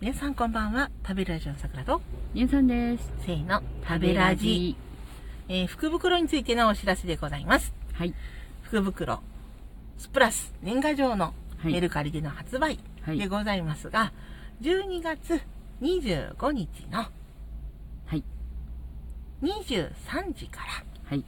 [0.00, 0.90] 皆さんこんばんは。
[1.06, 2.02] 食べラジオのさくらと、
[2.34, 3.10] ゆうさんです。
[3.24, 4.76] せーの、食べラジ。。
[5.48, 7.72] えー福袋についてのお知らせでございます。
[7.94, 8.12] はい。
[8.62, 9.20] 福袋、
[9.96, 14.12] スプラス年賀状のはいメルカリでの発売はいでございますが、
[14.60, 15.40] 12月
[15.80, 17.08] 25日のは
[18.12, 18.22] い。
[19.42, 19.92] 23
[20.34, 21.24] 時からはい。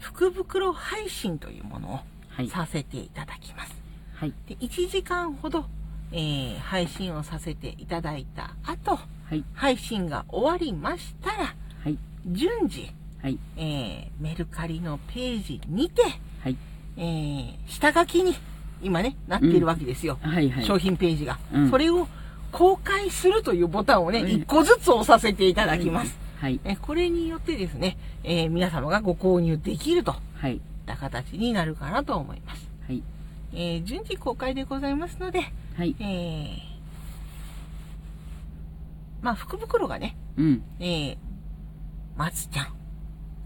[0.00, 2.48] 福袋配信というものをはい。
[2.48, 3.74] させていただきます。
[4.16, 4.34] はい。
[4.46, 5.64] で1時間ほど、
[6.12, 9.44] えー配信をさせていただいた後、はい。
[9.54, 11.98] 配信が終わりましたら、はい。
[12.26, 12.90] 順次、
[13.22, 13.38] はい。
[13.56, 16.02] えーメルカリのページにて、
[16.42, 16.56] はい。
[16.96, 18.34] えー下書きに
[18.82, 20.18] 今ね、なっているわけですよ。
[20.22, 20.48] はい。
[20.50, 20.64] はい。
[20.64, 22.06] 商品ページが、うんそれを
[22.50, 26.16] 公開するというボタンをね、うん1個ずつ押させていただきます。
[26.40, 26.60] はい。
[26.64, 30.14] えこれによってですね、えー皆様がご購入できると
[30.44, 30.60] いい。
[30.86, 32.70] た形になるかなと思います。
[32.86, 33.02] はい。
[33.52, 35.40] えー順次公開でございますので、
[35.78, 35.94] はい。
[36.00, 36.68] えー
[39.22, 40.62] まあ、福袋がね、うん。
[40.80, 41.16] えー、
[42.16, 42.66] 松ちゃん、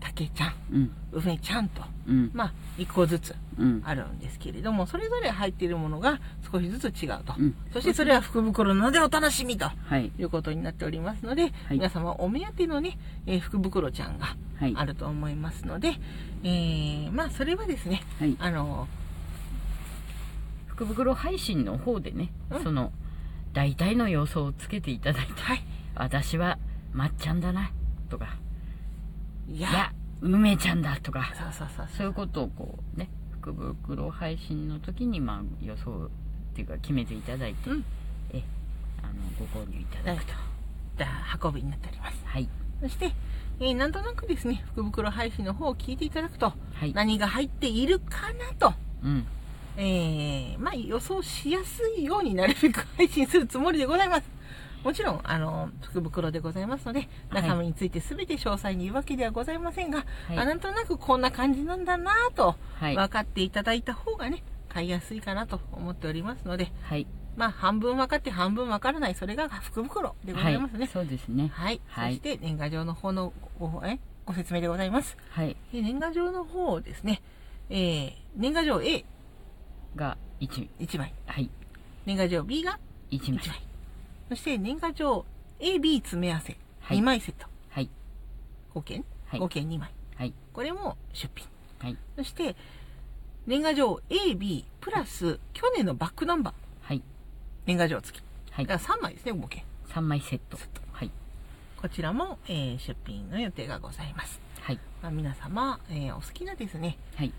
[0.00, 0.90] 竹ちゃん、うん。
[1.12, 2.30] 梅ちゃんと、うん。
[2.32, 3.82] まあ、一個ずつうん。
[3.84, 6.20] あるんですけれども、それぞれ入っているものが
[6.50, 7.34] 少しずつ違うと。
[7.38, 7.54] うん。
[7.72, 10.10] そしてそれは福袋なのでお楽しみとはい。
[10.18, 14.74] いうことになっておりますので、皆様お目当てのね、えー福袋ちゃんがはい。
[14.76, 15.94] あると思いますので、
[16.44, 18.36] えー、まあ、それはですね、はい。
[18.38, 18.88] あの、
[20.84, 22.92] 福袋配信の方でねうん、その、
[23.52, 25.62] 大体の予想をつけていただいて、はい。
[25.94, 26.58] 私は、
[26.92, 27.70] まっちゃんだな、
[28.08, 28.36] とか、
[29.48, 31.32] いや、梅ちゃんだ、とか、
[31.96, 33.08] そういうことをこうね、
[33.40, 37.84] 福袋配信の時に、まあ、予想っていうか決めていただいて、うん
[38.32, 38.42] え、
[39.02, 40.32] あの、ご購入いただくと。
[40.98, 42.22] じゃあ運びになっております。
[42.24, 42.48] はい。
[42.80, 43.12] そして、
[43.60, 46.92] えーなんとなくですね、福袋配信の方を聞いていただくと、はい。
[46.92, 49.26] 何が入っているかなと、うん。
[49.76, 54.42] えー、まあ予想しやすいようになるべく配信するつもりでございます。
[54.84, 62.96] もちろん、あの、福袋でございますので、はい中身について全て詳細に言うわけではございませんが、はいあなんとなくこんな感じなんだなぁと、はい。
[62.96, 67.06] 分かっていただいた方がね、買いやすいかなと思っておりますので、はい。
[67.36, 70.90] まあ半分分かって半分分からない、それが福袋でございますね。
[70.92, 71.50] そうですね。
[71.54, 71.80] はい。
[71.86, 75.16] はいそして、年賀状の方のごえご説明でございます。
[75.30, 75.56] はい。
[75.72, 77.22] で年賀状の方ですね、
[77.70, 79.04] えー、年賀状 A1
[79.96, 81.50] が1、枚、はい。
[82.06, 82.78] 年賀状 B が
[83.10, 83.48] 1 1枚。
[83.48, 83.62] 枚、
[84.30, 85.24] そして年賀状
[85.60, 87.88] AB 詰め合わせはい2枚セット、はい。
[88.74, 89.90] 合計、はい合計2枚。
[90.16, 90.34] はい。
[90.52, 91.46] これも出品。
[91.78, 91.96] はい。
[92.16, 92.56] そして、
[93.46, 97.02] 年賀状 AB プラス去年のバックナンバー、はい。
[97.66, 98.22] 年賀状付き。
[98.50, 98.66] はい。
[98.66, 99.64] だから3枚ですね、合計。
[99.88, 100.80] 3枚セットセット。
[100.92, 101.10] はい。
[101.80, 104.40] こちらも、えー出品の予定がございます。
[104.60, 104.78] はい。
[105.02, 107.32] まあ、皆様、えーお好きなですね、はい。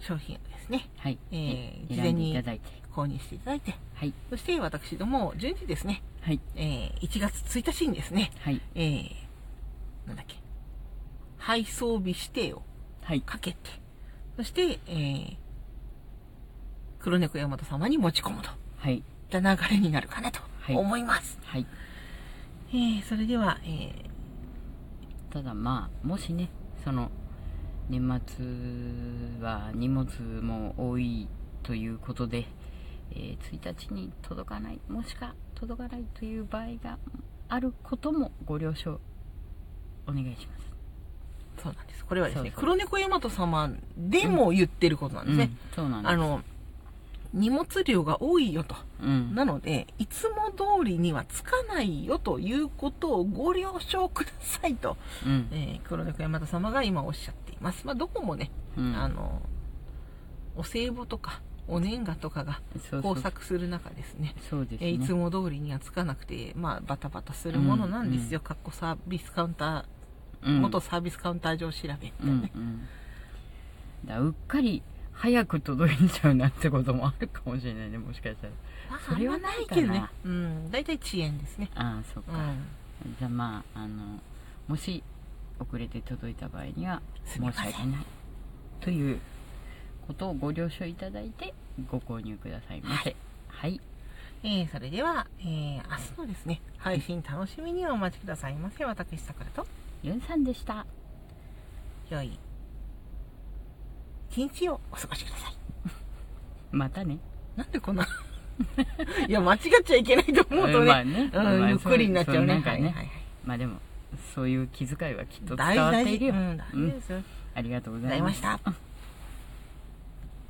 [0.00, 1.18] 商品をですね、はい。
[1.30, 2.80] えーえ事前に選んでいただいて。
[2.90, 4.12] 購入していただいて、はい。
[4.30, 6.40] そして私ども順次ですね、はい。
[6.56, 8.60] えー1月1日にですね、はい。
[8.74, 9.10] えー
[10.08, 10.34] なんだっけ、
[11.38, 12.62] 配送日指定を
[13.04, 13.20] はい。
[13.22, 13.58] かけて、
[14.36, 15.36] そして、えー
[16.98, 19.02] 黒猫大和様に持ち込むといっはい。
[19.30, 21.38] た流れになるかなとはい思います。
[21.44, 21.66] はい。
[22.70, 23.92] えーそれでは、え
[25.30, 26.48] ただまあ、もしね、
[26.84, 27.10] その、
[27.90, 30.06] 年末は荷物
[30.42, 31.28] も多い
[31.64, 32.46] ということで、
[33.10, 36.98] えー1日に届かない、もしか届かないという場合が
[37.48, 39.00] あることもご了承
[40.06, 40.70] お願いします。
[41.58, 42.04] ーそうなんです。
[42.04, 45.50] これはですね、黒猫大和様でも言ってることなんですね。
[45.52, 46.12] うんそうなんです。
[46.12, 46.42] あの、
[47.32, 48.74] 荷物量が多いよと。
[49.02, 49.34] うん。
[49.34, 55.48] なので、いつも通りにはつかないよということをご了承くださいと、うん。
[55.52, 57.86] えー黒猫山田様が今おっしゃっています。
[57.86, 59.42] まあ、どこもね、うんあの、
[60.56, 62.60] お歳暮とか、お年賀とかが
[62.92, 64.34] 交錯する中ですね。
[64.80, 68.40] えーいつも通りにはつかなくて、まあ、バタバタするものなんですよ。
[68.40, 72.52] うんかっこサービスカウンター、うん元サービスカウンター上調べみたいうんなね。
[72.54, 72.88] うん、
[74.06, 74.82] だからうっかり
[75.20, 78.52] 早く届いちゃうなってこともあるかもしれないねもしかしたら。
[78.90, 80.02] まあそれはないけどね。
[80.24, 81.70] うん、大体遅延ですね。
[81.74, 82.36] ああそっか、う
[83.06, 83.16] ん。
[83.18, 84.18] じゃあまああの
[84.66, 85.02] もし
[85.58, 87.72] 遅れて届いた場合には申し訳ない
[88.80, 89.20] という
[90.06, 91.52] ことをご了承いただいて
[91.90, 93.14] ご購入くださいませ。
[93.48, 93.78] はい。
[94.42, 98.86] えー、それでは、えー、明日のですね、配信楽しみにお待ちくださいませ。
[98.86, 99.66] 私、さくらと、
[100.02, 100.86] ユンさんでした。
[102.08, 102.38] 良い
[104.30, 105.54] 一日をお過ごしください。
[106.70, 107.18] またね
[107.56, 108.06] なんでこんな、
[109.28, 112.38] いや、間違っちゃいけないと思うとね、まあねうん、まあゆっくりになっちゃうね。
[112.40, 113.08] そうなんかねはいはいはい。
[113.44, 113.78] まあでも
[114.34, 117.22] そういう気遣いはきっと伝わっているよ、うん、大事ですよ。
[117.54, 118.60] ありがとうごございました。